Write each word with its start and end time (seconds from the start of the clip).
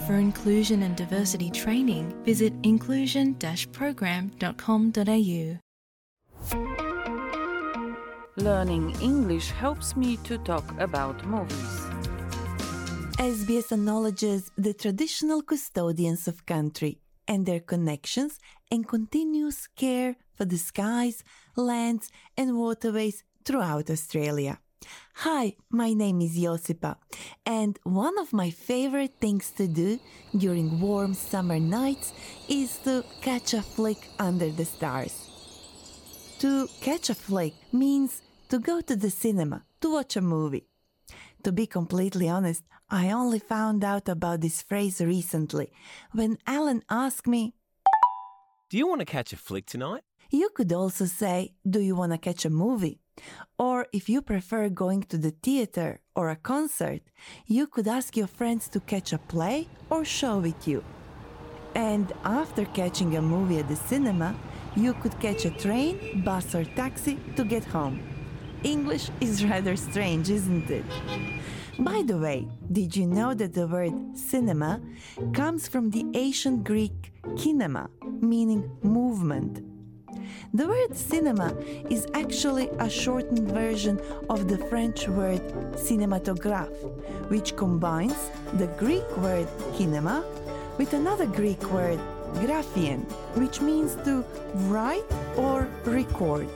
For 0.00 0.14
inclusion 0.14 0.82
and 0.82 0.96
diversity 0.96 1.50
training, 1.50 2.14
visit 2.24 2.52
inclusion 2.62 3.34
program.com.au. 3.72 5.58
Learning 8.36 8.94
English 9.00 9.50
helps 9.50 9.96
me 9.96 10.16
to 10.24 10.38
talk 10.38 10.64
about 10.80 11.24
movies. 11.24 11.80
SBS 13.18 13.70
acknowledges 13.72 14.50
the 14.58 14.74
traditional 14.74 15.40
custodians 15.40 16.26
of 16.26 16.44
country 16.44 16.98
and 17.28 17.46
their 17.46 17.60
connections 17.60 18.38
and 18.70 18.86
continuous 18.88 19.68
care 19.76 20.16
for 20.34 20.44
the 20.44 20.58
skies, 20.58 21.22
lands, 21.56 22.10
and 22.36 22.58
waterways 22.58 23.22
throughout 23.44 23.88
Australia. 23.88 24.58
Hi, 25.18 25.56
my 25.70 25.92
name 25.92 26.20
is 26.20 26.36
Josipa, 26.36 26.96
and 27.46 27.78
one 27.84 28.18
of 28.18 28.32
my 28.32 28.50
favorite 28.50 29.14
things 29.20 29.50
to 29.52 29.66
do 29.66 29.98
during 30.36 30.80
warm 30.80 31.14
summer 31.14 31.58
nights 31.60 32.12
is 32.48 32.78
to 32.78 33.04
catch 33.22 33.54
a 33.54 33.62
flick 33.62 34.08
under 34.18 34.50
the 34.50 34.64
stars. 34.64 35.30
To 36.40 36.68
catch 36.80 37.10
a 37.10 37.14
flick 37.14 37.54
means 37.72 38.22
to 38.48 38.58
go 38.58 38.80
to 38.80 38.96
the 38.96 39.10
cinema 39.10 39.64
to 39.80 39.92
watch 39.92 40.16
a 40.16 40.20
movie. 40.20 40.66
To 41.44 41.52
be 41.52 41.66
completely 41.66 42.28
honest, 42.28 42.62
I 42.90 43.10
only 43.10 43.38
found 43.38 43.84
out 43.84 44.08
about 44.08 44.40
this 44.40 44.62
phrase 44.62 45.00
recently 45.00 45.72
when 46.12 46.38
Alan 46.46 46.82
asked 46.90 47.26
me, 47.26 47.54
Do 48.68 48.76
you 48.76 48.86
want 48.86 49.00
to 49.00 49.06
catch 49.06 49.32
a 49.32 49.36
flick 49.36 49.66
tonight? 49.66 50.02
You 50.30 50.50
could 50.54 50.72
also 50.72 51.06
say, 51.06 51.54
Do 51.68 51.80
you 51.80 51.94
want 51.96 52.12
to 52.12 52.18
catch 52.18 52.44
a 52.44 52.50
movie? 52.50 53.00
Or 53.58 53.86
if 53.92 54.08
you 54.08 54.22
prefer 54.22 54.68
going 54.68 55.02
to 55.04 55.18
the 55.18 55.30
theater 55.30 56.00
or 56.16 56.30
a 56.30 56.36
concert, 56.36 57.02
you 57.46 57.66
could 57.66 57.86
ask 57.86 58.16
your 58.16 58.26
friends 58.26 58.68
to 58.70 58.80
catch 58.80 59.12
a 59.12 59.18
play 59.18 59.68
or 59.90 60.04
show 60.04 60.38
with 60.38 60.66
you. 60.66 60.82
And 61.74 62.12
after 62.24 62.64
catching 62.66 63.16
a 63.16 63.22
movie 63.22 63.58
at 63.58 63.68
the 63.68 63.76
cinema, 63.76 64.34
you 64.76 64.94
could 64.94 65.18
catch 65.20 65.44
a 65.44 65.50
train, 65.50 66.22
bus, 66.24 66.54
or 66.54 66.64
taxi 66.64 67.18
to 67.36 67.44
get 67.44 67.64
home. 67.64 68.02
English 68.62 69.10
is 69.20 69.44
rather 69.44 69.76
strange, 69.76 70.30
isn't 70.30 70.70
it? 70.70 70.84
By 71.78 72.02
the 72.02 72.18
way, 72.18 72.48
did 72.70 72.96
you 72.96 73.06
know 73.06 73.34
that 73.34 73.52
the 73.52 73.66
word 73.66 74.16
cinema 74.16 74.80
comes 75.32 75.68
from 75.68 75.90
the 75.90 76.06
ancient 76.14 76.64
Greek 76.64 77.12
kinema, 77.34 77.88
meaning 78.20 78.70
movement? 78.82 79.73
The 80.52 80.68
word 80.68 80.96
cinema 80.96 81.54
is 81.90 82.06
actually 82.14 82.68
a 82.78 82.88
shortened 82.88 83.48
version 83.50 84.00
of 84.30 84.48
the 84.48 84.58
French 84.68 85.08
word 85.08 85.42
cinématographe, 85.74 86.78
which 87.28 87.56
combines 87.56 88.30
the 88.54 88.68
Greek 88.78 89.08
word 89.16 89.48
kinema 89.72 90.24
with 90.78 90.92
another 90.92 91.26
Greek 91.26 91.62
word 91.70 91.98
graphein, 92.34 93.04
which 93.34 93.60
means 93.60 93.96
to 94.04 94.24
write 94.68 95.04
or 95.36 95.68
record. 95.84 96.48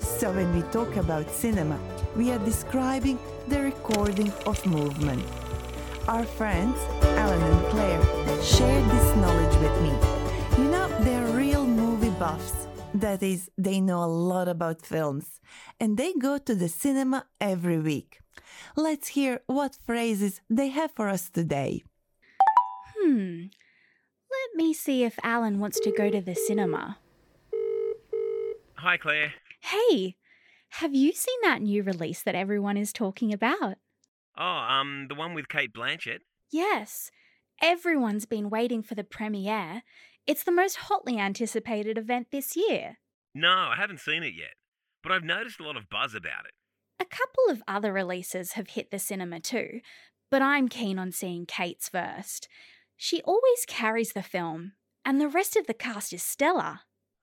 So 0.00 0.32
when 0.32 0.54
we 0.54 0.62
talk 0.72 0.96
about 0.96 1.30
cinema, 1.30 1.78
we 2.16 2.30
are 2.32 2.38
describing 2.40 3.18
the 3.48 3.62
recording 3.62 4.32
of 4.46 4.64
movement. 4.66 5.22
Our 6.08 6.24
friends, 6.24 6.78
Alan 7.02 7.42
and 7.42 7.66
Claire, 7.66 8.02
shared 8.42 8.84
this 8.90 9.16
knowledge 9.16 9.56
with 9.60 9.82
me. 9.82 9.92
You 10.62 10.70
know, 10.70 10.88
they're 11.00 11.26
real 11.36 11.66
movie 11.66 12.10
buffs. 12.10 12.66
That 12.96 13.22
is, 13.22 13.50
they 13.58 13.82
know 13.82 14.02
a 14.02 14.08
lot 14.08 14.48
about 14.48 14.80
films, 14.80 15.38
and 15.78 15.98
they 15.98 16.14
go 16.14 16.38
to 16.38 16.54
the 16.54 16.68
cinema 16.68 17.26
every 17.38 17.78
week. 17.78 18.20
Let's 18.74 19.08
hear 19.08 19.40
what 19.46 19.76
phrases 19.84 20.40
they 20.48 20.68
have 20.68 20.92
for 20.92 21.10
us 21.10 21.28
today. 21.28 21.84
Hmm. 22.96 23.48
Let 24.30 24.56
me 24.56 24.72
see 24.72 25.04
if 25.04 25.18
Alan 25.22 25.60
wants 25.60 25.78
to 25.80 25.92
go 25.92 26.08
to 26.08 26.22
the 26.22 26.34
cinema. 26.34 26.96
Hi, 28.76 28.96
Claire. 28.96 29.34
Hey, 29.60 30.16
have 30.80 30.94
you 30.94 31.12
seen 31.12 31.38
that 31.42 31.60
new 31.60 31.82
release 31.82 32.22
that 32.22 32.34
everyone 32.34 32.78
is 32.78 32.94
talking 32.94 33.30
about? 33.30 33.76
Oh, 34.38 34.42
um, 34.42 35.08
the 35.10 35.14
one 35.14 35.34
with 35.34 35.50
Cate 35.50 35.74
Blanchett? 35.74 36.20
Yes. 36.50 37.10
Everyone's 37.60 38.24
been 38.24 38.48
waiting 38.48 38.82
for 38.82 38.94
the 38.94 39.04
premiere. 39.04 39.82
It's 40.26 40.42
the 40.42 40.52
most 40.52 40.76
hotly 40.76 41.18
anticipated 41.18 41.96
event 41.96 42.28
this 42.32 42.56
year. 42.56 42.96
No, 43.34 43.48
I 43.48 43.76
haven't 43.76 44.00
seen 44.00 44.24
it 44.24 44.34
yet, 44.36 44.54
but 45.02 45.12
I've 45.12 45.22
noticed 45.22 45.60
a 45.60 45.62
lot 45.64 45.76
of 45.76 45.88
buzz 45.88 46.14
about 46.14 46.46
it. 46.46 46.52
A 46.98 47.04
couple 47.04 47.44
of 47.48 47.62
other 47.68 47.92
releases 47.92 48.52
have 48.52 48.70
hit 48.70 48.90
the 48.90 48.98
cinema 48.98 49.38
too, 49.38 49.80
but 50.30 50.42
I'm 50.42 50.68
keen 50.68 50.98
on 50.98 51.12
seeing 51.12 51.46
Cate's 51.46 51.88
first. 51.88 52.48
She 52.96 53.22
always 53.22 53.64
carries 53.68 54.14
the 54.14 54.22
film, 54.22 54.72
and 55.04 55.20
the 55.20 55.28
rest 55.28 55.54
of 55.54 55.66
the 55.66 55.74
cast 55.74 56.12
is 56.12 56.22
stellar. 56.22 56.80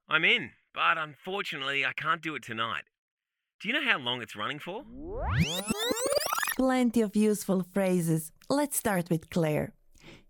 I'm 0.08 0.24
in, 0.24 0.52
but 0.74 0.98
unfortunately, 0.98 1.86
I 1.86 1.92
can't 1.94 2.22
do 2.22 2.36
it 2.36 2.44
tonight. 2.44 2.84
Do 3.60 3.68
you 3.68 3.74
know 3.74 3.84
how 3.84 3.98
long 3.98 4.22
it's 4.22 4.36
running 4.36 4.60
for? 4.60 4.84
Plenty 6.56 7.02
of 7.02 7.16
useful 7.16 7.66
phrases. 7.74 8.32
Let's 8.50 8.78
start 8.78 9.10
with 9.10 9.30
Claire. 9.30 9.74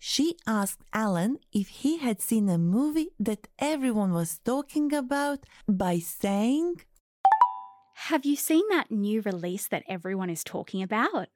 She 0.06 0.36
asked 0.46 0.84
Alan 0.92 1.40
if 1.54 1.70
he 1.82 1.96
had 1.98 2.22
seen 2.22 2.50
a 2.50 2.58
movie 2.58 3.12
that 3.22 3.48
everyone 3.58 4.12
was 4.12 4.38
talking 4.40 4.92
about 4.92 5.46
by 5.66 6.00
saying, 6.00 6.82
Have 8.10 8.26
you 8.26 8.36
seen 8.36 8.66
that 8.72 8.92
new 8.92 9.22
release 9.22 9.66
that 9.70 9.86
everyone 9.88 10.30
is 10.30 10.44
talking 10.44 10.84
about? 10.84 11.30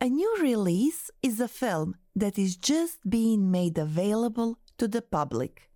A 0.00 0.08
new 0.08 0.34
release 0.40 1.10
is 1.22 1.40
a 1.40 1.46
film 1.46 1.96
that 2.16 2.38
is 2.38 2.56
just 2.56 3.00
being 3.06 3.50
made 3.50 3.76
available 3.76 4.56
to 4.78 4.88
the 4.88 5.02
public. 5.02 5.68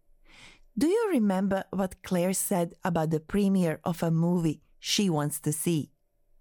Do 0.79 0.87
you 0.87 1.11
remember 1.13 1.65
what 1.73 2.03
Claire 2.03 2.33
said 2.33 2.73
about 2.83 3.11
the 3.11 3.21
premiere 3.21 3.81
of 3.85 4.03
a 4.03 4.11
movie 4.11 4.63
she 4.81 5.11
wants 5.11 5.41
to 5.41 5.53
see? 5.53 5.91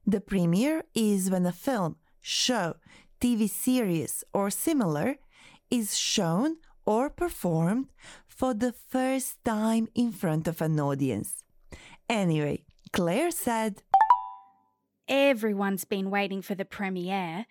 The 0.05 0.21
premiere 0.21 0.83
is 0.95 1.29
when 1.29 1.45
a 1.45 1.51
film, 1.51 1.97
show, 2.21 2.77
TV 3.19 3.49
series, 3.49 4.23
or 4.31 4.49
similar 4.49 5.17
is 5.69 5.97
shown 5.97 6.57
or 6.85 7.09
performed 7.09 7.87
for 8.27 8.53
the 8.53 8.71
first 8.71 9.43
time 9.43 9.87
in 9.93 10.11
front 10.11 10.47
of 10.47 10.61
an 10.61 10.79
audience. 10.79 11.43
Anyway, 12.09 12.63
Claire 12.93 13.31
said, 13.31 13.83
Everyone's 15.07 15.85
been 15.85 16.09
waiting 16.09 16.41
for 16.41 16.55
the 16.55 16.65
premiere. 16.65 17.45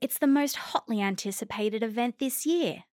It's 0.00 0.18
the 0.18 0.26
most 0.26 0.56
hotly 0.56 1.00
anticipated 1.00 1.82
event 1.82 2.18
this 2.18 2.44
year. 2.44 2.84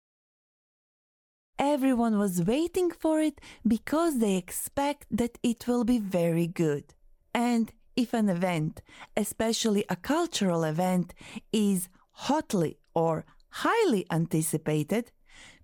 Everyone 1.58 2.18
was 2.18 2.44
waiting 2.44 2.92
for 2.92 3.20
it 3.20 3.42
because 3.68 4.20
they 4.20 4.38
expect 4.38 5.06
that 5.12 5.38
it 5.44 5.68
will 5.68 5.84
be 5.84 6.00
very 6.00 6.48
good. 6.48 6.94
And 7.34 7.72
if 7.96 8.14
an 8.14 8.30
event, 8.30 8.82
especially 9.18 9.84
a 9.90 9.98
cultural 9.98 10.64
event, 10.64 11.14
is 11.52 11.90
hotly 12.12 12.80
or 12.94 13.26
highly 13.52 14.06
anticipated, 14.12 15.12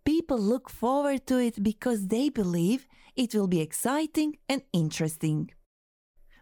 people 0.04 0.40
look 0.40 0.70
forward 0.70 1.26
to 1.28 1.38
it 1.40 1.62
because 1.64 2.08
they 2.08 2.30
believe 2.30 2.88
it 3.16 3.34
will 3.34 3.48
be 3.48 3.62
exciting 3.62 4.38
and 4.50 4.62
interesting. 4.74 5.52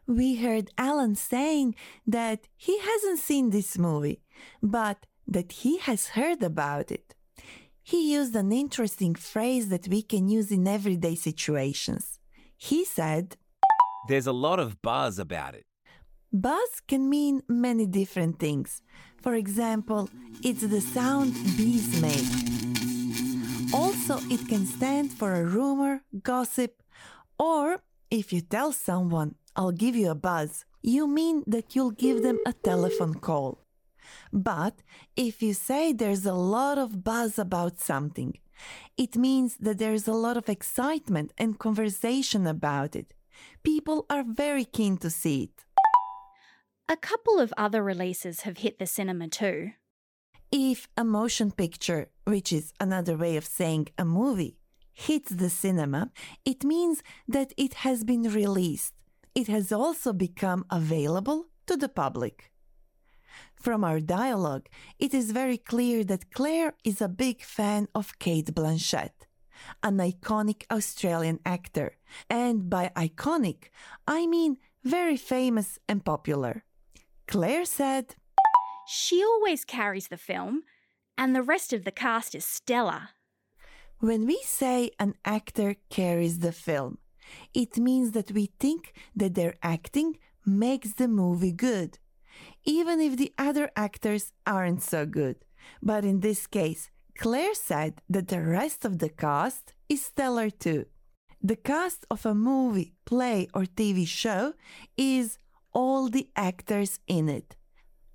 we 0.06 0.36
heard 0.36 0.70
Alan 0.78 1.16
saying 1.16 1.76
that 2.06 2.48
he 2.58 2.78
hasn't 2.80 3.20
seen 3.20 3.50
this 3.50 3.78
movie, 3.78 4.22
but 4.62 5.06
that 5.28 5.52
he 5.62 5.78
has 5.78 6.10
heard 6.10 6.44
about 6.44 6.92
it. 6.92 7.16
He 7.82 8.14
used 8.14 8.36
an 8.36 8.52
interesting 8.52 9.16
phrase 9.16 9.70
that 9.70 9.88
we 9.88 10.02
can 10.02 10.30
use 10.30 10.52
in 10.52 10.68
everyday 10.68 11.16
situations. 11.16 12.20
He 12.58 12.86
said, 12.86 13.38
There's 14.08 14.28
a 14.28 14.34
lot 14.48 14.60
of 14.60 14.82
buzz 14.82 15.20
about 15.20 15.54
it. 15.56 15.66
Buzz 16.36 16.82
can 16.88 17.12
mean 17.12 17.44
many 17.48 17.86
different 17.86 18.40
things. 18.40 18.82
For 19.22 19.36
example, 19.36 20.10
it's 20.42 20.66
the 20.66 20.82
sound 20.82 21.36
bees 21.56 22.02
make. 22.02 22.26
Also, 23.72 24.18
it 24.32 24.48
can 24.50 24.66
stand 24.66 25.14
for 25.14 25.36
a 25.36 25.46
rumor, 25.46 26.02
gossip, 26.24 26.82
or 27.38 27.84
if 28.10 28.34
you 28.34 28.42
tell 28.42 28.72
someone, 28.72 29.36
I'll 29.56 29.72
give 29.72 29.96
you 29.96 30.10
a 30.10 30.16
buzz, 30.16 30.66
you 30.82 31.08
mean 31.08 31.44
that 31.46 31.76
you'll 31.76 31.92
give 31.92 32.24
them 32.24 32.40
a 32.48 32.54
telephone 32.54 33.14
call. 33.14 33.60
But 34.32 34.82
if 35.16 35.44
you 35.44 35.54
say 35.54 35.94
there's 35.94 36.26
a 36.26 36.34
lot 36.34 36.80
of 36.80 37.04
buzz 37.04 37.38
about 37.38 37.80
something, 37.80 38.40
it 38.98 39.16
means 39.16 39.58
that 39.58 39.78
there's 39.78 40.08
a 40.08 40.14
lot 40.14 40.38
of 40.38 40.50
excitement 40.50 41.32
and 41.38 41.60
conversation 41.60 42.48
about 42.48 42.96
it. 42.96 43.14
People 43.62 44.08
are 44.10 44.24
very 44.24 44.66
keen 44.66 44.98
to 44.98 45.12
see 45.12 45.44
it. 45.44 45.66
A 46.90 46.98
couple 46.98 47.40
of 47.40 47.54
other 47.56 47.82
releases 47.82 48.42
have 48.42 48.58
hit 48.58 48.78
the 48.78 48.86
cinema 48.86 49.30
too. 49.30 49.72
If 50.52 50.90
a 50.98 51.06
motion 51.06 51.52
picture, 51.52 52.10
which 52.26 52.52
is 52.52 52.74
another 52.80 53.16
way 53.16 53.38
of 53.38 53.46
saying 53.46 53.88
a 53.98 54.04
movie, 54.04 54.58
hits 54.92 55.32
the 55.32 55.50
cinema, 55.50 56.12
it 56.44 56.66
means 56.66 57.02
that 57.28 57.54
it 57.58 57.74
has 57.86 58.04
been 58.04 58.24
released. 58.24 58.94
It 59.34 59.48
has 59.48 59.72
also 59.72 60.12
become 60.12 60.66
available 60.70 61.46
to 61.68 61.78
the 61.78 61.88
public. 61.88 62.52
From 63.56 63.86
our 63.86 64.02
dialogue, 64.02 64.68
it 65.00 65.14
is 65.14 65.32
very 65.32 65.58
clear 65.58 66.04
that 66.04 66.32
Claire 66.32 66.74
is 66.84 67.02
a 67.02 67.08
big 67.08 67.42
fan 67.42 67.88
of 67.96 68.20
Cate 68.20 68.54
Blanchett, 68.54 69.26
an 69.82 69.98
iconic 69.98 70.66
Australian 70.70 71.40
actor. 71.46 71.96
And 72.30 72.70
by 72.70 72.92
iconic, 72.96 73.70
I 74.06 74.28
mean 74.28 74.58
very 74.84 75.16
famous 75.16 75.80
and 75.88 76.04
popular. 76.04 76.66
Claire 77.28 77.66
said, 77.66 78.16
She 78.88 79.24
always 79.24 79.66
carries 79.66 80.08
the 80.08 80.18
film, 80.18 80.64
and 81.18 81.36
the 81.36 81.42
rest 81.42 81.74
of 81.74 81.84
the 81.84 81.92
cast 81.92 82.36
is 82.36 82.46
stellar. 82.46 83.10
When 84.00 84.26
we 84.26 84.42
say 84.44 84.92
an 85.00 85.16
actor 85.24 85.76
carries 85.90 86.40
the 86.40 86.52
film, 86.52 86.98
it 87.54 87.78
means 87.78 88.12
that 88.12 88.32
we 88.32 88.52
think 88.60 88.94
that 89.16 89.36
their 89.36 89.56
acting 89.64 90.18
makes 90.46 90.94
the 90.94 91.08
movie 91.08 91.54
good, 91.54 92.00
even 92.66 93.00
if 93.00 93.16
the 93.16 93.34
other 93.38 93.72
actors 93.76 94.34
aren't 94.46 94.82
so 94.82 95.06
good. 95.06 95.38
But 95.82 96.04
in 96.04 96.20
this 96.20 96.48
case, 96.48 96.90
Claire 97.18 97.54
said 97.54 98.02
that 98.10 98.28
the 98.28 98.42
rest 98.42 98.84
of 98.86 99.00
the 99.00 99.10
cast 99.10 99.74
is 99.88 100.04
stellar 100.06 100.50
too. 100.50 100.86
The 101.42 101.56
cast 101.56 102.06
of 102.10 102.26
a 102.26 102.34
movie, 102.34 102.94
play, 103.06 103.48
or 103.54 103.64
TV 103.64 104.08
show 104.08 104.54
is 104.98 105.38
all 105.74 106.10
the 106.10 106.30
actors 106.36 107.00
in 107.08 107.30
it. 107.30 107.56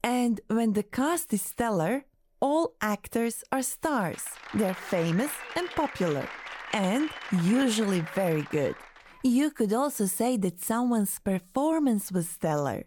And 0.03 0.41
when 0.49 0.73
the 0.73 0.83
cast 0.83 1.33
is 1.33 1.43
stellar, 1.43 2.05
all 2.41 2.75
actors 2.81 3.43
are 3.51 3.63
stars. 3.63 4.25
They're 4.55 4.75
famous 4.75 5.33
and 5.57 5.69
popular, 5.71 6.29
and 6.73 7.11
usually 7.43 8.01
very 8.15 8.43
good. 8.51 8.77
You 9.25 9.51
could 9.51 9.73
also 9.73 10.07
say 10.07 10.37
that 10.39 10.63
someone's 10.63 11.19
performance 11.19 12.13
was 12.13 12.29
stellar. 12.29 12.85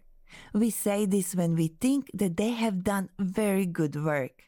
We 0.54 0.70
say 0.70 1.04
this 1.04 1.34
when 1.34 1.54
we 1.54 1.68
think 1.68 2.10
that 2.14 2.38
they 2.38 2.50
have 2.50 2.82
done 2.82 3.10
very 3.18 3.66
good 3.66 4.02
work. 4.02 4.44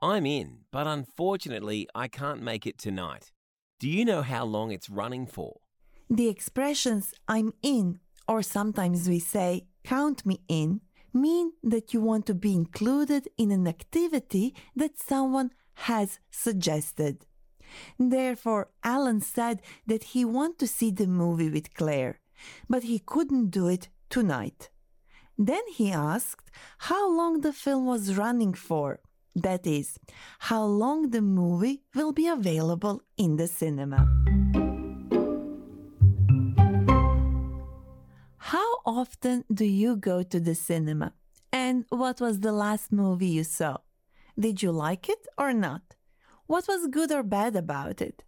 I'm 0.00 0.24
in, 0.24 0.58
but 0.70 0.86
unfortunately, 0.86 1.88
I 1.94 2.06
can't 2.06 2.42
make 2.42 2.66
it 2.66 2.78
tonight. 2.78 3.32
Do 3.80 3.88
you 3.88 4.04
know 4.04 4.22
how 4.22 4.44
long 4.44 4.70
it's 4.70 4.88
running 4.88 5.26
for? 5.26 5.56
The 6.08 6.28
expressions 6.28 7.12
I'm 7.26 7.52
in, 7.62 7.98
or 8.30 8.42
sometimes 8.42 9.08
we 9.08 9.18
say 9.18 9.66
count 9.82 10.24
me 10.24 10.38
in, 10.46 10.80
mean 11.12 11.50
that 11.64 11.92
you 11.92 12.00
want 12.00 12.24
to 12.26 12.34
be 12.46 12.54
included 12.54 13.28
in 13.36 13.50
an 13.50 13.66
activity 13.66 14.54
that 14.76 15.00
someone 15.00 15.50
has 15.88 16.20
suggested. 16.30 17.26
Therefore, 17.98 18.68
Alan 18.84 19.20
said 19.20 19.62
that 19.88 20.04
he 20.12 20.24
wanted 20.24 20.60
to 20.60 20.68
see 20.68 20.92
the 20.92 21.08
movie 21.08 21.50
with 21.50 21.74
Claire, 21.74 22.20
but 22.68 22.84
he 22.84 23.00
couldn't 23.00 23.50
do 23.50 23.66
it 23.66 23.88
tonight. 24.10 24.70
Then 25.36 25.64
he 25.76 25.90
asked 25.90 26.52
how 26.90 27.12
long 27.12 27.40
the 27.40 27.52
film 27.52 27.84
was 27.86 28.16
running 28.16 28.54
for. 28.54 29.00
That 29.34 29.66
is, 29.66 29.98
how 30.50 30.64
long 30.64 31.10
the 31.10 31.22
movie 31.22 31.82
will 31.96 32.12
be 32.12 32.28
available 32.28 33.02
in 33.16 33.36
the 33.36 33.48
cinema. 33.48 34.29
Often 38.98 39.44
do 39.52 39.64
you 39.64 39.94
go 39.94 40.22
to 40.22 40.40
the 40.40 40.54
cinema? 40.54 41.12
And 41.52 41.84
what 41.90 42.20
was 42.20 42.40
the 42.40 42.52
last 42.52 42.90
movie 42.90 43.28
you 43.28 43.44
saw? 43.44 43.78
Did 44.38 44.62
you 44.62 44.72
like 44.72 45.08
it 45.08 45.26
or 45.38 45.52
not? 45.52 45.94
What 46.46 46.66
was 46.66 46.88
good 46.88 47.12
or 47.12 47.22
bad 47.22 47.54
about 47.54 48.00
it? 48.00 48.24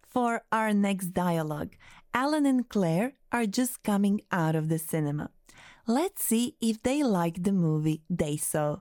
For 0.00 0.42
our 0.52 0.72
next 0.72 1.08
dialogue, 1.08 1.74
Alan 2.14 2.46
and 2.46 2.68
Claire 2.68 3.14
are 3.32 3.46
just 3.46 3.82
coming 3.82 4.20
out 4.30 4.54
of 4.54 4.68
the 4.68 4.78
cinema. 4.78 5.30
Let's 5.86 6.24
see 6.24 6.56
if 6.60 6.82
they 6.82 7.02
like 7.02 7.42
the 7.42 7.52
movie 7.52 8.02
they 8.08 8.36
saw. 8.36 8.80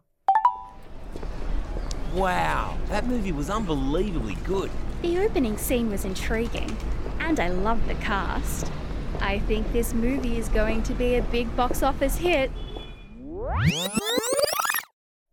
Wow, 2.14 2.78
that 2.90 3.08
movie 3.08 3.32
was 3.32 3.50
unbelievably 3.50 4.38
good. 4.44 4.70
The 5.02 5.20
opening 5.20 5.58
scene 5.58 5.90
was 5.90 6.06
intriguing, 6.06 6.76
and 7.20 7.40
I 7.40 7.50
loved 7.50 7.88
the 7.88 7.96
cast. 7.96 8.72
I 9.22 9.40
think 9.40 9.72
this 9.72 9.94
movie 9.94 10.38
is 10.38 10.50
going 10.50 10.84
to 10.84 10.94
be 10.94 11.16
a 11.16 11.22
big 11.24 11.54
box 11.56 11.84
office 11.84 12.18
hit. 12.18 12.52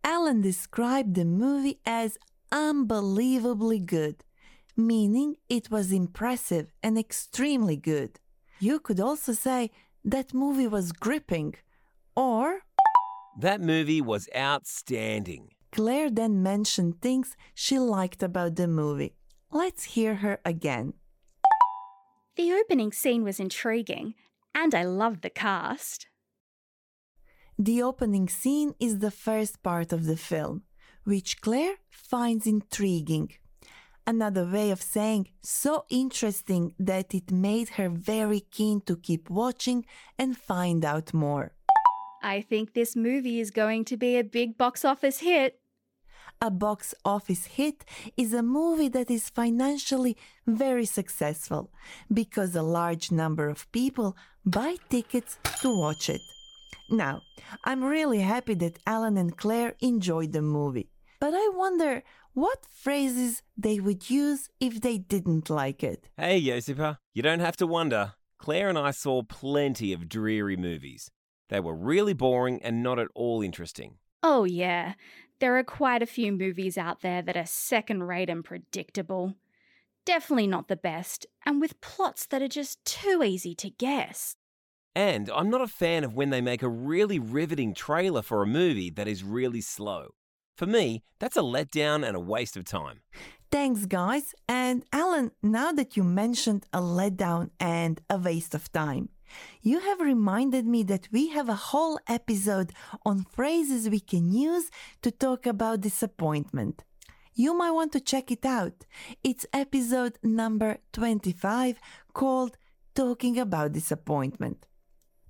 Alan 0.03 0.41
described 0.41 1.15
the 1.15 1.25
movie 1.25 1.79
as 1.85 2.17
unbelievably 2.51 3.79
good, 3.79 4.23
meaning 4.75 5.35
it 5.49 5.69
was 5.69 5.91
impressive 5.91 6.71
and 6.81 6.97
extremely 6.97 7.75
good. 7.77 8.19
You 8.59 8.79
could 8.79 8.99
also 8.99 9.33
say 9.33 9.71
that 10.03 10.33
movie 10.33 10.67
was 10.67 10.91
gripping, 10.91 11.55
or 12.15 12.61
That 13.39 13.61
movie 13.61 14.01
was 14.01 14.27
outstanding. 14.35 15.49
Claire 15.71 16.09
then 16.09 16.41
mentioned 16.41 17.01
things 17.01 17.35
she 17.53 17.77
liked 17.77 18.23
about 18.23 18.55
the 18.55 18.67
movie. 18.67 19.13
Let's 19.51 19.83
hear 19.95 20.15
her 20.15 20.39
again. 20.43 20.93
The 22.37 22.53
opening 22.53 22.91
scene 22.91 23.23
was 23.23 23.39
intriguing, 23.39 24.13
and 24.53 24.75
I 24.75 24.83
loved 24.83 25.23
the 25.23 25.31
cast. 25.31 26.05
The 27.57 27.81
opening 27.81 28.29
scene 28.29 28.75
is 28.79 28.99
the 28.99 29.09
first 29.09 29.63
part 29.63 29.91
of 29.91 30.05
the 30.05 30.17
film, 30.17 30.61
which 31.03 31.41
Claire 31.41 31.77
finds 31.89 32.45
intriguing. 32.45 33.31
Another 34.05 34.45
way 34.45 34.69
of 34.69 34.83
saying 34.83 35.29
so 35.41 35.85
interesting 35.89 36.75
that 36.77 37.15
it 37.15 37.31
made 37.31 37.69
her 37.69 37.89
very 37.89 38.41
keen 38.41 38.81
to 38.81 38.95
keep 38.95 39.31
watching 39.31 39.83
and 40.19 40.37
find 40.37 40.85
out 40.85 41.15
more. 41.15 41.53
I 42.21 42.41
think 42.41 42.73
this 42.73 42.95
movie 42.95 43.39
is 43.39 43.49
going 43.49 43.83
to 43.85 43.97
be 43.97 44.15
a 44.15 44.23
big 44.23 44.59
box 44.59 44.85
office 44.85 45.19
hit. 45.19 45.59
A 46.39 46.51
box 46.51 46.93
office 47.03 47.45
hit 47.45 47.83
is 48.15 48.31
a 48.31 48.43
movie 48.43 48.89
that 48.89 49.09
is 49.09 49.27
financially 49.29 50.15
very 50.45 50.85
successful 50.85 51.71
because 52.13 52.55
a 52.55 52.61
large 52.61 53.11
number 53.11 53.49
of 53.49 53.71
people 53.71 54.15
buy 54.45 54.75
tickets 54.87 55.39
to 55.61 55.75
watch 55.75 56.09
it. 56.09 56.21
Now, 56.91 57.21
I'm 57.63 57.83
really 57.83 58.19
happy 58.19 58.53
that 58.55 58.77
Alan 58.85 59.17
and 59.17 59.35
Claire 59.35 59.73
enjoyed 59.81 60.31
the 60.31 60.43
movie, 60.43 60.91
but 61.19 61.33
I 61.33 61.49
wonder 61.55 62.03
what 62.33 62.67
phrases 62.69 63.41
they 63.57 63.79
would 63.79 64.07
use 64.11 64.47
if 64.59 64.79
they 64.81 64.99
didn't 64.99 65.49
like 65.49 65.83
it. 65.83 66.07
Hey, 66.17 66.39
Josipa, 66.39 66.99
you 67.15 67.23
don't 67.23 67.39
have 67.39 67.57
to 67.57 67.65
wonder. 67.65 68.13
Claire 68.37 68.69
and 68.69 68.77
I 68.77 68.91
saw 68.91 69.23
plenty 69.23 69.91
of 69.91 70.07
dreary 70.07 70.55
movies. 70.55 71.09
They 71.49 71.59
were 71.59 71.75
really 71.75 72.13
boring 72.13 72.61
and 72.61 72.83
not 72.83 72.99
at 72.99 73.07
all 73.15 73.41
interesting. 73.41 73.95
Oh, 74.21 74.43
yeah. 74.43 74.93
There 75.39 75.57
are 75.57 75.63
quite 75.63 76.01
a 76.01 76.07
few 76.07 76.31
movies 76.31 76.77
out 76.77 77.01
there 77.01 77.21
that 77.21 77.37
are 77.37 77.45
second 77.45 78.03
rate 78.03 78.29
and 78.29 78.43
predictable. 78.43 79.35
Definitely 80.05 80.47
not 80.47 80.67
the 80.67 80.75
best, 80.75 81.25
and 81.45 81.61
with 81.61 81.79
plots 81.81 82.25
that 82.27 82.41
are 82.41 82.47
just 82.47 82.83
too 82.85 83.21
easy 83.23 83.53
to 83.55 83.69
guess. 83.69 84.35
And 84.95 85.29
I'm 85.29 85.49
not 85.51 85.61
a 85.61 85.67
fan 85.67 86.03
of 86.03 86.15
when 86.15 86.31
they 86.31 86.41
make 86.41 86.63
a 86.63 86.69
really 86.69 87.19
riveting 87.19 87.75
trailer 87.75 88.23
for 88.23 88.41
a 88.41 88.47
movie 88.47 88.89
that 88.91 89.07
is 89.07 89.23
really 89.23 89.61
slow. 89.61 90.15
For 90.55 90.65
me, 90.65 91.03
that's 91.19 91.37
a 91.37 91.41
letdown 91.41 92.03
and 92.03 92.15
a 92.15 92.19
waste 92.19 92.57
of 92.57 92.65
time. 92.65 93.01
Thanks, 93.51 93.85
guys. 93.85 94.33
And 94.49 94.83
Alan, 94.91 95.31
now 95.43 95.71
that 95.71 95.95
you 95.95 96.03
mentioned 96.03 96.65
a 96.73 96.81
letdown 96.81 97.51
and 97.59 98.01
a 98.09 98.17
waste 98.17 98.55
of 98.55 98.71
time, 98.71 99.09
You 99.61 99.79
have 99.79 99.99
reminded 99.99 100.65
me 100.65 100.83
that 100.83 101.07
we 101.11 101.29
have 101.29 101.49
a 101.49 101.55
whole 101.55 101.99
episode 102.07 102.71
on 103.05 103.23
phrases 103.23 103.89
we 103.89 103.99
can 103.99 104.31
use 104.31 104.69
to 105.01 105.11
talk 105.11 105.45
about 105.45 105.81
disappointment. 105.81 106.83
You 107.33 107.55
might 107.55 107.71
want 107.71 107.91
to 107.93 107.99
check 107.99 108.31
it 108.31 108.45
out. 108.45 108.85
It's 109.23 109.45
episode 109.53 110.17
number 110.23 110.79
25 110.93 111.79
called 112.13 112.57
Talking 112.95 113.37
About 113.37 113.73
Disappointment. 113.73 114.65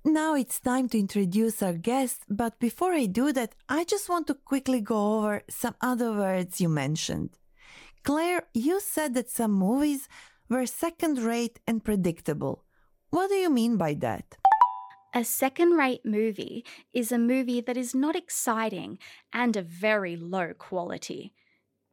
Now 0.04 0.34
it's 0.34 0.58
time 0.58 0.88
to 0.88 0.98
introduce 0.98 1.62
our 1.62 1.74
guest, 1.74 2.22
but 2.30 2.58
before 2.58 2.92
I 2.92 3.04
do 3.04 3.30
that, 3.34 3.54
I 3.68 3.84
just 3.84 4.08
want 4.08 4.26
to 4.28 4.34
quickly 4.34 4.80
go 4.80 5.18
over 5.18 5.42
some 5.50 5.74
other 5.82 6.12
words 6.12 6.62
you 6.62 6.70
mentioned. 6.70 7.36
Claire, 8.04 8.44
you 8.54 8.80
said 8.80 9.12
that 9.12 9.28
some 9.28 9.52
movies 9.52 10.08
were 10.48 10.64
second 10.64 11.18
rate 11.18 11.60
and 11.66 11.84
predictable. 11.84 12.64
What 13.10 13.28
do 13.28 13.36
you 13.36 13.48
mean 13.48 13.78
by 13.78 13.94
that? 13.94 14.36
A 15.14 15.24
second 15.24 15.70
rate 15.70 16.04
movie 16.04 16.64
is 16.92 17.10
a 17.10 17.18
movie 17.18 17.62
that 17.62 17.76
is 17.76 17.94
not 17.94 18.14
exciting 18.14 18.98
and 19.32 19.56
of 19.56 19.66
very 19.66 20.14
low 20.16 20.52
quality. 20.52 21.32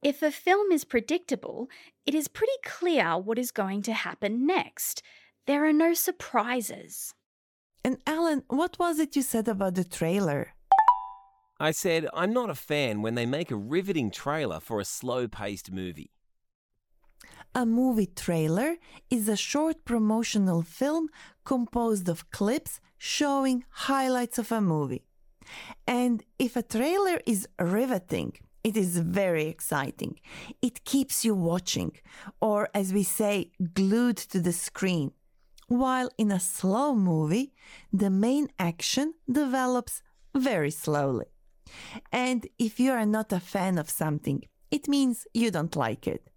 If 0.03 0.21
a 0.21 0.29
film 0.29 0.73
is 0.73 0.83
predictable, 0.83 1.69
it 2.05 2.13
is 2.13 2.27
pretty 2.27 2.59
clear 2.65 3.17
what 3.17 3.39
is 3.39 3.51
going 3.51 3.81
to 3.83 3.93
happen 3.93 4.45
next. 4.45 5.01
There 5.47 5.65
are 5.65 5.73
no 5.73 5.93
surprises. 5.93 7.13
And 7.83 7.97
Alan, 8.05 8.43
what 8.49 8.77
was 8.77 8.99
it 8.99 9.15
you 9.15 9.21
said 9.21 9.47
about 9.47 9.75
the 9.75 9.85
trailer? 9.85 10.53
I 11.59 11.71
said, 11.71 12.07
I'm 12.13 12.33
not 12.33 12.49
a 12.49 12.55
fan 12.55 13.01
when 13.01 13.15
they 13.15 13.25
make 13.25 13.51
a 13.51 13.55
riveting 13.55 14.11
trailer 14.11 14.59
for 14.59 14.81
a 14.81 14.85
slow 14.85 15.29
paced 15.29 15.71
movie. 15.71 16.11
A 17.57 17.65
movie 17.65 18.07
trailer 18.07 18.75
is 19.09 19.29
a 19.29 19.37
short 19.37 19.85
promotional 19.85 20.61
film 20.61 21.07
composed 21.45 22.09
of 22.09 22.29
clips 22.29 22.81
showing 22.97 23.63
highlights 23.69 24.37
of 24.37 24.51
a 24.51 24.59
movie. 24.59 25.05
And 25.87 26.21
if 26.37 26.57
a 26.57 26.63
trailer 26.63 27.21
is 27.25 27.47
riveting, 27.57 28.33
it 28.65 28.75
is 28.75 28.97
very 28.97 29.45
exciting. 29.45 30.19
It 30.61 30.83
keeps 30.83 31.23
you 31.23 31.33
watching, 31.33 31.93
or 32.41 32.67
as 32.73 32.91
we 32.91 33.03
say, 33.03 33.51
glued 33.73 34.17
to 34.17 34.41
the 34.41 34.51
screen. 34.51 35.13
While 35.69 36.09
in 36.17 36.31
a 36.33 36.41
slow 36.41 36.93
movie, 36.93 37.53
the 37.93 38.09
main 38.09 38.49
action 38.59 39.13
develops 39.31 40.03
very 40.35 40.71
slowly. 40.71 41.27
And 42.11 42.47
if 42.59 42.81
you 42.81 42.91
are 42.91 43.05
not 43.05 43.31
a 43.31 43.39
fan 43.39 43.77
of 43.77 43.89
something, 43.89 44.43
it 44.71 44.89
means 44.89 45.25
you 45.33 45.51
don't 45.51 45.75
like 45.77 46.05
it. 46.05 46.29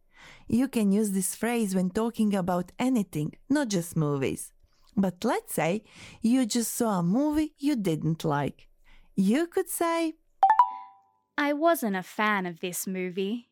You 0.48 0.68
can 0.68 0.92
use 0.92 1.10
this 1.10 1.34
phrase 1.34 1.75
when 1.75 1.90
talking 1.90 2.34
about 2.34 2.72
anything, 2.78 3.34
not 3.48 3.68
just 3.68 3.96
movies. 3.96 4.52
But 4.96 5.25
let's 5.25 5.54
say 5.54 5.84
you 6.22 6.44
just 6.46 6.75
saw 6.75 6.98
a 6.98 7.02
movie 7.02 7.54
you 7.58 7.76
didn't 7.76 8.25
like. 8.25 8.68
You 9.14 9.46
could 9.46 9.68
say, 9.68 10.14
I 11.37 11.52
wasn't 11.52 11.96
a 11.96 12.02
fan 12.02 12.46
of 12.46 12.60
this 12.60 12.87
movie. 12.87 13.48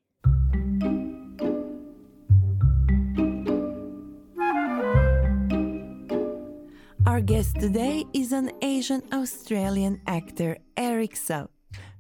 Our 7.07 7.21
guest 7.21 7.61
today 7.61 8.05
is 8.13 8.33
an 8.33 8.51
Asian 8.61 9.03
Australian 9.13 10.01
actor, 10.07 10.59
Eric 10.77 11.17
So, 11.17 11.49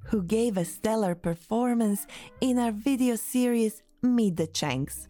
who 0.06 0.23
gave 0.23 0.56
a 0.56 0.64
stellar 0.64 1.14
performance 1.14 2.06
in 2.40 2.58
our 2.58 2.73
video 2.73 3.16
series 3.16 3.82
Meet 4.03 4.37
the 4.37 4.47
Changs. 4.47 5.09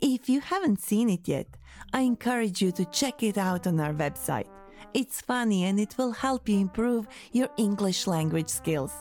If 0.00 0.28
you 0.28 0.40
haven't 0.40 0.80
seen 0.80 1.08
it 1.10 1.26
yet, 1.26 1.48
I 1.92 2.00
encourage 2.00 2.62
you 2.62 2.72
to 2.72 2.84
check 2.86 3.22
it 3.22 3.38
out 3.38 3.66
on 3.66 3.80
our 3.80 3.92
website. 3.92 4.48
It's 4.94 5.20
funny 5.20 5.64
and 5.64 5.78
it 5.78 5.96
will 5.98 6.12
help 6.12 6.48
you 6.48 6.58
improve 6.58 7.06
your 7.32 7.48
English 7.56 8.06
language 8.06 8.48
skills. 8.48 8.92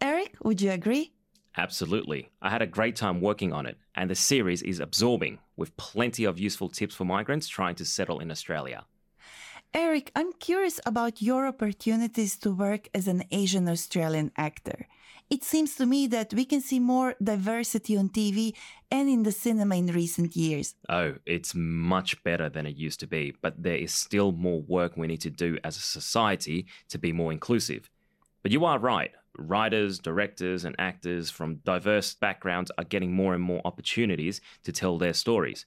Eric, 0.00 0.36
would 0.42 0.60
you 0.60 0.70
agree? 0.70 1.12
Absolutely. 1.56 2.30
I 2.40 2.50
had 2.50 2.62
a 2.62 2.66
great 2.66 2.94
time 2.94 3.20
working 3.20 3.52
on 3.52 3.66
it, 3.66 3.78
and 3.96 4.08
the 4.08 4.14
series 4.14 4.62
is 4.62 4.78
absorbing, 4.78 5.38
with 5.56 5.76
plenty 5.76 6.24
of 6.24 6.38
useful 6.38 6.68
tips 6.68 6.94
for 6.94 7.04
migrants 7.04 7.48
trying 7.48 7.74
to 7.76 7.84
settle 7.84 8.20
in 8.20 8.30
Australia. 8.30 8.84
Eric, 9.74 10.12
I'm 10.14 10.32
curious 10.34 10.80
about 10.86 11.20
your 11.20 11.46
opportunities 11.46 12.36
to 12.38 12.52
work 12.52 12.88
as 12.94 13.08
an 13.08 13.24
Asian 13.30 13.68
Australian 13.68 14.30
actor. 14.36 14.86
It 15.30 15.44
seems 15.44 15.74
to 15.76 15.84
me 15.84 16.06
that 16.06 16.32
we 16.32 16.46
can 16.46 16.62
see 16.62 16.80
more 16.80 17.14
diversity 17.22 17.98
on 17.98 18.08
TV 18.08 18.54
and 18.90 19.10
in 19.10 19.24
the 19.24 19.32
cinema 19.32 19.76
in 19.76 19.88
recent 19.88 20.34
years. 20.34 20.74
Oh, 20.88 21.16
it's 21.26 21.54
much 21.54 22.22
better 22.24 22.48
than 22.48 22.64
it 22.64 22.76
used 22.76 23.00
to 23.00 23.06
be, 23.06 23.34
but 23.42 23.62
there 23.62 23.76
is 23.76 23.92
still 23.92 24.32
more 24.32 24.62
work 24.62 24.96
we 24.96 25.06
need 25.06 25.20
to 25.20 25.30
do 25.30 25.58
as 25.64 25.76
a 25.76 25.80
society 25.80 26.66
to 26.88 26.98
be 26.98 27.12
more 27.12 27.30
inclusive. 27.30 27.90
But 28.42 28.52
you 28.52 28.64
are 28.64 28.78
right. 28.78 29.10
Writers, 29.36 29.98
directors, 29.98 30.64
and 30.64 30.74
actors 30.78 31.30
from 31.30 31.56
diverse 31.56 32.14
backgrounds 32.14 32.72
are 32.78 32.84
getting 32.84 33.12
more 33.12 33.34
and 33.34 33.42
more 33.42 33.60
opportunities 33.66 34.40
to 34.64 34.72
tell 34.72 34.96
their 34.96 35.12
stories. 35.12 35.66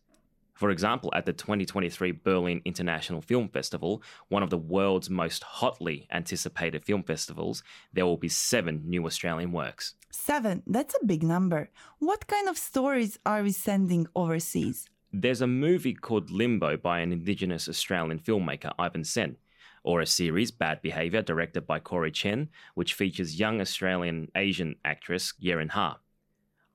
For 0.54 0.70
example, 0.70 1.12
at 1.16 1.26
the 1.26 1.34
2023 1.34 2.12
Berlin 2.12 2.62
International 2.66 3.22
Film 3.22 3.50
Festival, 3.50 4.04
one 4.30 4.44
of 4.44 4.50
the 4.50 4.58
world's 4.58 5.10
most 5.10 5.44
hotly 5.44 6.08
anticipated 6.12 6.86
film 6.86 7.04
festivals, 7.04 7.64
there 7.94 8.06
will 8.06 8.18
be 8.18 8.30
seven 8.30 8.84
new 8.86 9.06
Australian 9.06 9.52
works. 9.52 9.96
Seven, 10.12 10.62
that's 10.68 10.96
a 11.02 11.06
big 11.06 11.24
number. 11.24 11.70
What 12.00 12.28
kind 12.28 12.48
of 12.50 12.58
stories 12.58 13.18
are 13.26 13.42
we 13.44 13.52
sending 13.52 14.08
overseas? 14.16 14.88
There's 15.14 15.42
a 15.42 15.48
movie 15.48 15.94
called 15.94 16.32
Limbo 16.32 16.78
by 16.78 17.00
an 17.00 17.12
Indigenous 17.12 17.68
Australian 17.68 18.20
filmmaker, 18.20 18.72
Ivan 18.78 19.04
Sen, 19.04 19.38
or 19.84 20.00
a 20.00 20.06
series, 20.06 20.52
Bad 20.52 20.82
Behaviour, 20.82 21.22
directed 21.22 21.66
by 21.66 21.80
Corrie 21.80 22.12
Chen, 22.12 22.50
which 22.76 22.94
features 22.94 23.40
young 23.40 23.62
Australian 23.62 24.30
Asian 24.36 24.76
actress 24.86 25.34
Yerin 25.42 25.72
Ha. 25.72 25.98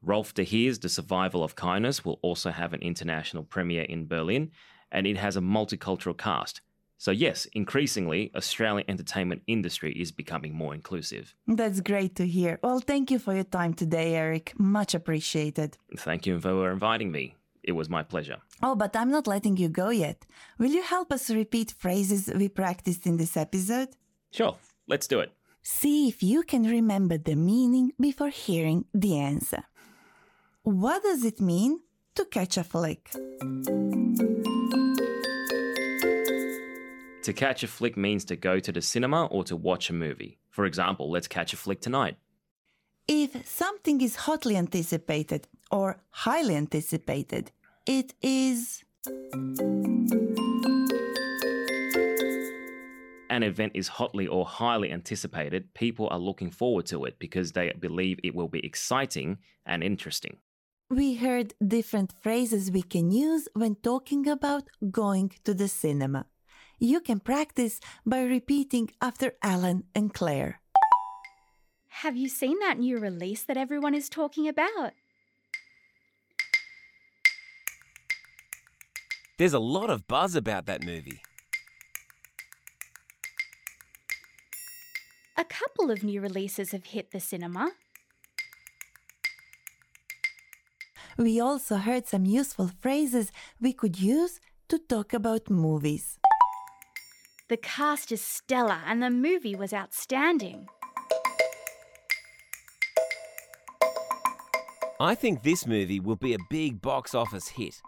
Rolf 0.02 0.34
de 0.34 0.44
Heer's 0.44 0.78
The 0.78 0.88
Survival 0.88 1.42
of 1.42 1.56
Kindness 1.56 2.04
will 2.04 2.18
also 2.22 2.50
have 2.50 2.72
an 2.72 2.80
international 2.80 3.44
premiere 3.44 3.84
in 3.84 4.06
Berlin, 4.06 4.50
and 4.92 5.06
it 5.06 5.16
has 5.16 5.36
a 5.36 5.40
multicultural 5.40 6.16
cast. 6.16 6.60
So 6.98 7.10
yes, 7.10 7.46
increasingly, 7.52 8.30
Australian 8.34 8.88
entertainment 8.88 9.42
industry 9.46 9.92
is 9.92 10.12
becoming 10.12 10.54
more 10.54 10.74
inclusive. 10.74 11.34
That's 11.46 11.80
great 11.80 12.14
to 12.16 12.26
hear. 12.26 12.58
Well, 12.62 12.80
thank 12.80 13.10
you 13.10 13.18
for 13.18 13.34
your 13.34 13.44
time 13.44 13.74
today, 13.74 14.14
Eric. 14.14 14.52
Much 14.58 14.94
appreciated. 14.94 15.76
Thank 15.98 16.26
you 16.26 16.40
for 16.40 16.70
inviting 16.70 17.12
me. 17.12 17.34
It 17.62 17.72
was 17.72 17.90
my 17.90 18.02
pleasure. 18.02 18.38
Oh, 18.62 18.76
but 18.76 18.96
I'm 18.96 19.10
not 19.10 19.26
letting 19.26 19.56
you 19.56 19.68
go 19.68 19.90
yet. 19.90 20.24
Will 20.58 20.70
you 20.70 20.82
help 20.82 21.12
us 21.12 21.28
repeat 21.28 21.74
phrases 21.76 22.30
we 22.34 22.48
practiced 22.48 23.06
in 23.06 23.16
this 23.16 23.36
episode? 23.36 23.88
Sure, 24.30 24.56
let's 24.86 25.08
do 25.08 25.18
it. 25.20 25.32
See 25.62 26.08
if 26.08 26.22
you 26.22 26.44
can 26.44 26.62
remember 26.62 27.18
the 27.18 27.34
meaning 27.34 27.92
before 28.00 28.28
hearing 28.28 28.84
the 28.94 29.18
answer. 29.18 29.64
What 30.66 31.04
does 31.04 31.24
it 31.24 31.40
mean 31.40 31.78
to 32.16 32.24
catch 32.24 32.56
a 32.56 32.64
flick? 32.64 33.12
To 37.22 37.32
catch 37.32 37.62
a 37.62 37.68
flick 37.68 37.96
means 37.96 38.24
to 38.24 38.34
go 38.34 38.58
to 38.58 38.72
the 38.72 38.82
cinema 38.82 39.26
or 39.26 39.44
to 39.44 39.54
watch 39.54 39.90
a 39.90 39.92
movie. 39.92 40.38
For 40.50 40.66
example, 40.66 41.08
let's 41.08 41.28
catch 41.28 41.52
a 41.52 41.56
flick 41.56 41.80
tonight. 41.80 42.16
If 43.06 43.46
something 43.46 44.00
is 44.00 44.16
hotly 44.16 44.56
anticipated 44.56 45.46
or 45.70 46.00
highly 46.10 46.56
anticipated, 46.56 47.52
it 47.86 48.14
is. 48.20 48.82
An 53.30 53.44
event 53.44 53.70
is 53.76 53.86
hotly 53.86 54.26
or 54.26 54.44
highly 54.44 54.90
anticipated, 54.90 55.74
people 55.74 56.08
are 56.10 56.18
looking 56.18 56.50
forward 56.50 56.86
to 56.86 57.04
it 57.04 57.20
because 57.20 57.52
they 57.52 57.72
believe 57.78 58.18
it 58.24 58.34
will 58.34 58.48
be 58.48 58.66
exciting 58.66 59.38
and 59.64 59.84
interesting. 59.84 60.38
We 60.88 61.16
heard 61.16 61.52
different 61.66 62.12
phrases 62.22 62.70
we 62.70 62.82
can 62.82 63.10
use 63.10 63.48
when 63.54 63.74
talking 63.74 64.28
about 64.28 64.70
going 64.88 65.32
to 65.42 65.52
the 65.52 65.66
cinema. 65.66 66.26
You 66.78 67.00
can 67.00 67.18
practice 67.18 67.80
by 68.04 68.20
repeating 68.22 68.90
after 69.02 69.32
Alan 69.42 69.82
and 69.96 70.14
Claire. 70.14 70.60
Have 71.88 72.16
you 72.16 72.28
seen 72.28 72.60
that 72.60 72.78
new 72.78 72.98
release 72.98 73.42
that 73.42 73.56
everyone 73.56 73.94
is 73.96 74.08
talking 74.08 74.46
about? 74.46 74.92
There's 79.38 79.54
a 79.54 79.58
lot 79.58 79.90
of 79.90 80.06
buzz 80.06 80.36
about 80.36 80.66
that 80.66 80.84
movie. 80.84 81.20
A 85.36 85.44
couple 85.44 85.90
of 85.90 86.04
new 86.04 86.20
releases 86.20 86.70
have 86.70 86.86
hit 86.86 87.10
the 87.10 87.20
cinema. 87.20 87.72
We 91.18 91.40
also 91.40 91.76
heard 91.76 92.06
some 92.06 92.26
useful 92.26 92.70
phrases 92.80 93.32
we 93.58 93.72
could 93.72 93.98
use 93.98 94.38
to 94.68 94.78
talk 94.78 95.14
about 95.14 95.48
movies. 95.48 96.18
The 97.48 97.56
cast 97.56 98.12
is 98.12 98.20
stellar 98.20 98.80
and 98.86 99.02
the 99.02 99.08
movie 99.08 99.56
was 99.56 99.72
outstanding. 99.72 100.68
I 105.00 105.14
think 105.14 105.42
this 105.42 105.66
movie 105.66 106.00
will 106.00 106.16
be 106.16 106.34
a 106.34 106.38
big 106.50 106.82
box 106.82 107.14
office 107.14 107.48
hit. 107.48 107.80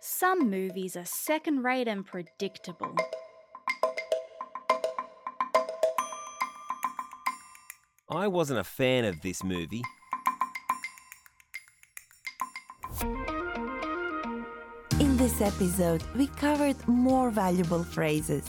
Some 0.00 0.48
movies 0.48 0.96
are 0.96 1.04
second 1.04 1.64
rate 1.64 1.88
and 1.88 2.06
predictable. 2.06 2.96
I 8.12 8.28
wasn't 8.28 8.58
a 8.58 8.64
fan 8.64 9.06
of 9.06 9.20
this 9.22 9.42
movie. 9.42 9.82
In 15.00 15.16
this 15.16 15.40
episode, 15.40 16.02
we 16.14 16.26
covered 16.26 16.76
more 16.86 17.30
valuable 17.30 17.82
phrases, 17.82 18.46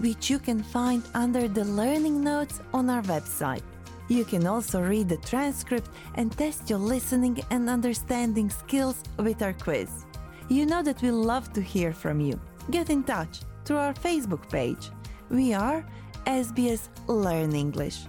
which 0.00 0.28
you 0.28 0.38
can 0.38 0.62
find 0.62 1.02
under 1.14 1.48
the 1.48 1.64
learning 1.64 2.22
notes 2.22 2.60
on 2.74 2.90
our 2.90 3.02
website. 3.02 3.62
You 4.08 4.24
can 4.24 4.46
also 4.46 4.82
read 4.82 5.08
the 5.08 5.16
transcript 5.16 5.88
and 6.16 6.30
test 6.30 6.68
your 6.68 6.78
listening 6.78 7.42
and 7.50 7.70
understanding 7.70 8.50
skills 8.50 9.02
with 9.18 9.40
our 9.40 9.54
quiz. 9.54 10.04
You 10.48 10.66
know 10.66 10.82
that 10.82 11.00
we 11.00 11.10
love 11.10 11.52
to 11.54 11.62
hear 11.62 11.92
from 11.92 12.20
you. 12.20 12.38
Get 12.70 12.90
in 12.90 13.02
touch 13.02 13.40
through 13.64 13.78
our 13.78 13.94
Facebook 13.94 14.48
page. 14.50 14.90
We 15.30 15.54
are 15.54 15.84
SBS 16.26 16.90
Learn 17.08 17.54
English. 17.54 18.06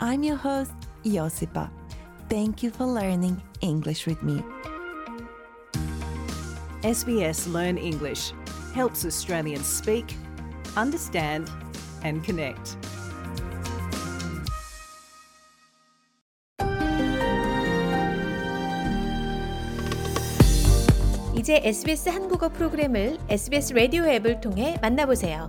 I'm 0.00 0.22
your 0.22 0.36
host, 0.36 0.72
Josipa. 1.04 1.70
Thank 2.28 2.62
you 2.62 2.70
for 2.70 2.86
learning 2.86 3.42
English 3.60 4.06
with 4.06 4.22
me. 4.22 4.42
SBS 6.82 7.46
Learn 7.52 7.78
English 7.78 8.32
helps 8.74 9.04
Australians 9.04 9.66
speak, 9.66 10.16
understand, 10.76 11.50
and 12.02 12.24
connect. 12.24 12.76
이제 21.36 21.60
SBS 21.64 22.08
한국어 22.08 22.48
프로그램을 22.48 23.18
SBS 23.28 23.74
라디오 23.74 24.04
앱을 24.04 24.40
통해 24.40 24.76
만나보세요. 24.80 25.48